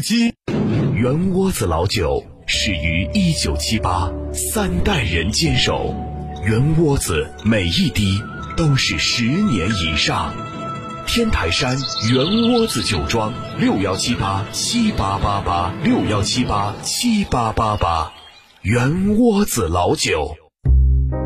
[0.00, 0.34] 七。
[0.94, 5.94] 圆窝子老酒始于一九七八，三代人坚守，
[6.44, 8.22] 圆窝子每一滴
[8.56, 10.34] 都是十年以上。
[11.06, 11.76] 天台山
[12.10, 18.12] 圆窝子酒庄六幺七八七八八八六幺七八七八八八，
[18.62, 20.34] 圆窝子老酒。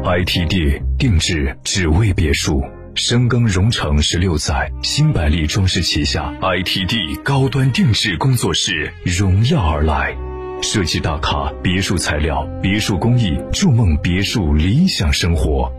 [0.04, 2.60] ITD 定制只为别墅，
[2.98, 10.16] 深耕荣城十六载，新百利装饰旗下 ITD 高端定制工作室荣耀而来，
[10.60, 15.72] 设计大咖别墅材料、别墅工艺，筑梦别墅理想生活，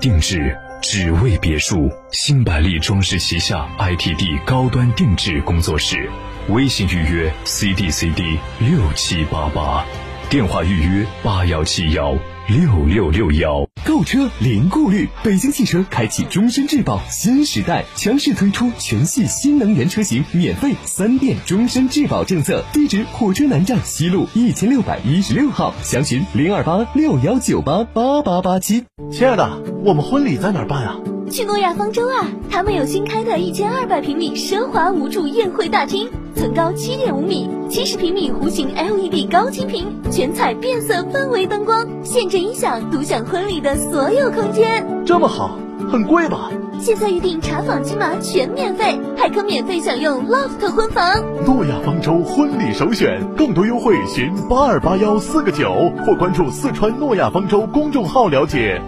[0.00, 6.08] 定制只为别墅，新百利装饰旗下 ITD 高端定制工作室，
[6.50, 9.84] 微信预约 CDCD 六七八八，
[10.30, 12.16] 电话预约八幺七幺。
[12.48, 22.62] 六六六幺，购车零顾虑，北京汽车开启终身质保新时代，强势推出全系新能源车型免费三电终身质保政策。
[22.72, 28.84] 地址：火车南站西路一千六百一十六号，详询零二八六幺九八八八八七。
[29.10, 30.96] 亲爱的，我们婚礼在哪儿办啊？
[31.28, 32.28] 去诺亚方舟啊！
[32.48, 44.84] 他们有新开的一千二百平米奢华无柱宴会大厅，层高七点五米，七十平米弧形 LED 高清屏，全彩变色氛围灯光，现阵音响，独享婚礼的所有空间。
[45.06, 45.56] 这么好，
[45.88, 46.50] 很贵吧？
[46.80, 51.22] 现在预定查房金码全免费，还可免费享用 loft 婚房。
[51.46, 55.72] 诺亚方舟婚礼首选，更多优惠寻八二八幺四个九
[56.04, 58.82] 或关注四川诺亚方舟公众号了解。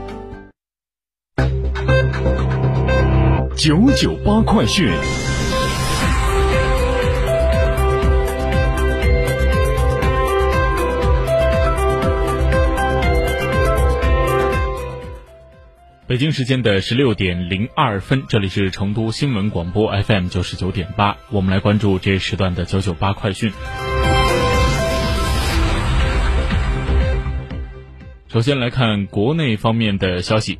[3.56, 4.90] 九九八快讯。
[16.12, 23.50] 北京时间的十六点零二分，这里是成都新闻广播 FM 九十九点八，我们来关注这一时段的九九八快讯。
[28.28, 30.58] 首先来看国内方面的消息。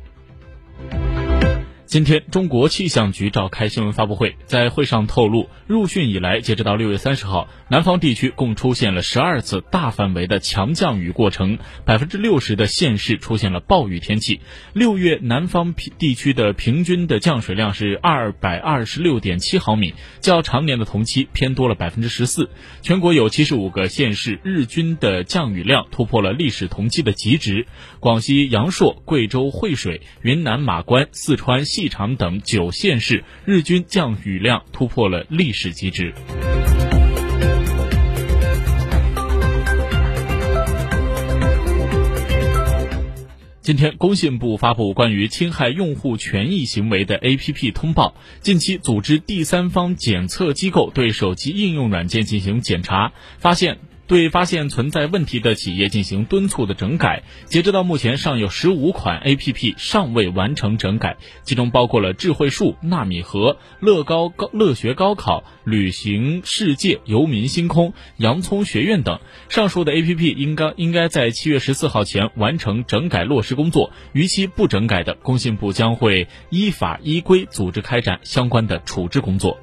[1.93, 14.39] 今天，中国气象局召开新闻发布会，在会上透露，入汛以来，截止到六月三十号，南方地区共出现了十二次大范围的强降雨过程，百分之六十的县市出现了暴雨天气。
[14.73, 22.49] 六月南方地区的平均的降水量是二百二十六点七毫米，较常年的同期偏多了百分之十四。
[22.81, 27.67] 全国有七十五个县市日均的降雨量突破了历史同期的极值，
[27.99, 36.13] 广西阳朔、贵州惠水、云南马关、四川细长等九县市日均降雨量突破了历史极值。
[43.59, 48.15] 今天，工信部发布关于侵害用户权益行为的 APP 通报。
[48.39, 53.77] 近期，组织第三方检测机构对手机应用软件进行检查，发现。
[54.05, 69.19] 对发现存在问题的企业进行敦促的整改，截止到目前，尚有十五款 APP 尚未完成整改，其中包括了智慧树、纳米盒、乐高高、乐学高考、旅行世界、游民星空、洋葱学院等。
[69.47, 79.57] 上述的 APP 应该应该在七月十四号前完成整改落实工作，逾期不整改的，工信部将会依法依规组织开展相关的处置工作。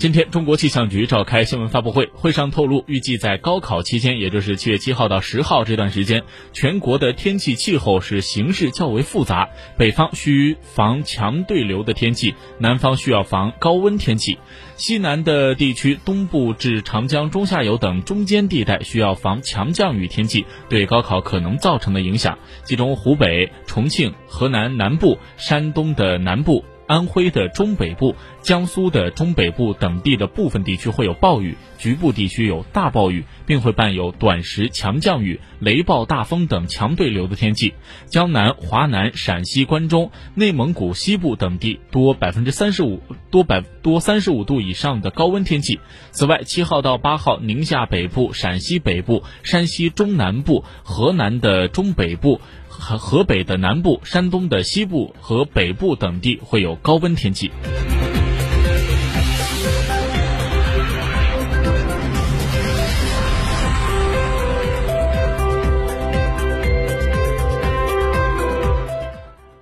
[0.00, 6.22] 今天，中国气象局召开新闻发布会，会上透露，预计在高考期间，也就是七月七号到十号这段时间，
[6.54, 14.38] 全国的天气气候是形势较为复杂，北方需防强对流的天气，南方需要防高温天气，
[14.74, 26.64] 西南的地区、东部至长江中下游等中间地带需要防强降雨天气对高考可能造成的影响，其中湖北、重庆、河南南部、山东的南部。
[26.90, 37.74] 安徽的中北部、江苏的中北部等地的部分地区会有暴雨，局部地区有大暴雨，并会伴有短时强降雨、雷暴大风等强对流的天气。
[38.06, 43.00] 江南、华南、陕西、关中、内蒙古西部等地多百分之三十五
[43.30, 45.78] 多百多三十五度以上的高温天气。
[46.10, 52.40] 此外，七号到八号，宁夏北部、陕西北部、山西中南部、河南的中北部。
[52.80, 57.50] 河河北的南部、山东的西部和北部等地会有高温天气。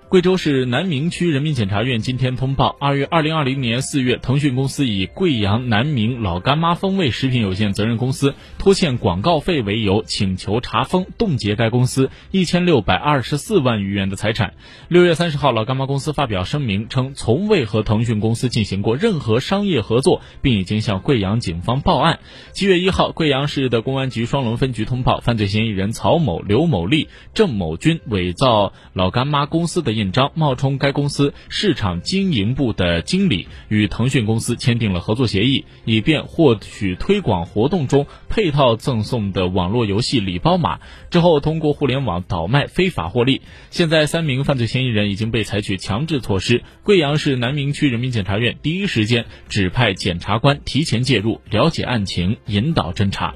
[0.09, 14.55] 贵州市南明区人民检察院今天通报：二月二零二零年四月，腾讯公司以贵阳南明老干妈风味食品有限责任公司拖欠广告费为由，请求查封冻结该公司一千六百二十四万余元的财产。
[14.87, 22.17] 六月三十号，老干妈公司发表声明称，从未和腾讯公司进行过任何商业合作，并已经向贵阳警方报案。
[22.51, 29.98] 七月一号，贵阳市的公安局双龙分局通报，犯罪嫌疑人曹某、刘某利、郑某军伪造老干妈公司的。
[29.99, 40.79] 印章冒充该公司市场经营部的经理，与腾讯公司签订了合作协议，以便获取推广活动中配套赠送的网络游戏礼包码，
[41.11, 43.41] 之后通过互联网倒卖非法获利。
[43.69, 46.63] 现在三名犯罪嫌疑人已经被采取强制措施。
[46.83, 53.35] 贵阳市南明区人民检察院第一时间指派检察官提前介入，了解案情，引导侦查。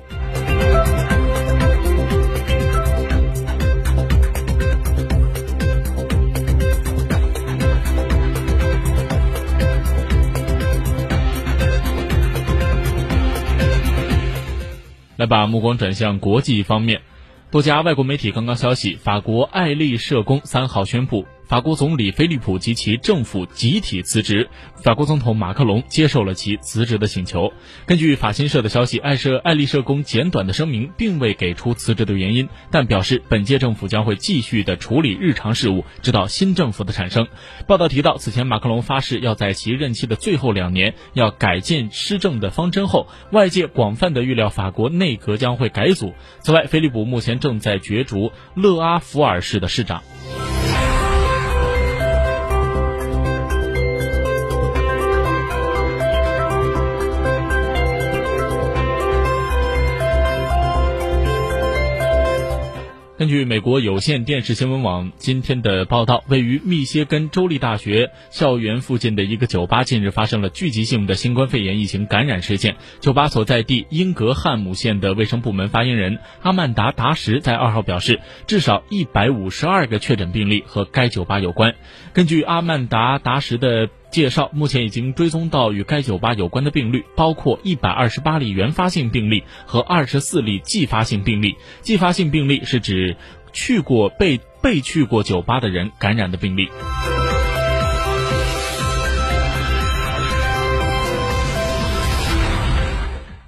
[15.23, 17.01] 来把目光转向国际方面，
[17.49, 21.25] 多家外国媒体刚刚消息，法国爱丽舍宫三号宣布。
[21.45, 24.50] 法国总理菲利普及其政府集体辞职，
[24.81, 27.51] 法国总统马克龙接受了其辞职的请求。
[27.86, 37.28] 根据法新社的消息，爱社爱丽社工简短的声明并未给出辞职的原因，但表示本届政府将会继续的处理日常事务，直到新政府的产生。
[37.68, 46.13] 报道提到，此前马克龙发誓要在其任期的最后两年要改进施政的方针后，外界广泛的预料法国内阁将会改组。
[46.40, 50.01] 此外，菲利普目前正在角逐勒阿弗尔市的市长。
[63.23, 72.75] 根据美国有线电视新闻网今天的报道，位于密歇根州立大学校园附近的一个酒吧近日发生了聚集性的新冠肺炎疫情感染事件。
[72.99, 81.75] 酒吧所在地英格汉姆县的卫生部门发言人阿曼达·达什在二号表示，至少一百五十二个确诊病例和该酒吧有关。
[82.11, 83.87] 根据阿曼达·达什的。
[84.13, 91.56] 介绍目前已经追踪到与该酒吧有关的病例，包括一百二十八例原发性病例和二十四例继发性病例。
[91.81, 93.18] 继发性病例是指
[93.54, 96.69] 去过被被去过酒吧的人感染的病例。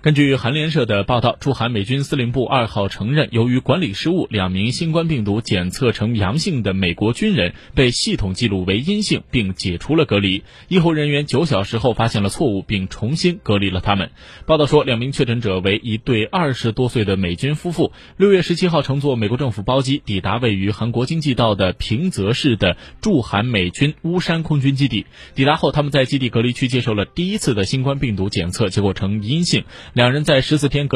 [0.06, 10.44] 根据韩联社的报道，驻韩美军司令部二号承认，由于管理失误，两名新冠病毒检测呈阳性的美国军人被系统记录为阴性，并解除了隔离。
[10.68, 14.12] 医护人员九小时后发现了错误，并重新隔离了他们。
[14.46, 25.08] 报道说，两名确诊者为一对二十多岁的美军夫妇，六月十七号乘坐美国政府包机抵达位于韩国京畿道的平泽市的驻韩美军乌山空军基地。
[25.34, 29.64] 抵达后，他们在基地隔离区接受了第一次的新冠病毒检测，结果呈阴性。
[29.96, 30.94] 两人在十四天隔。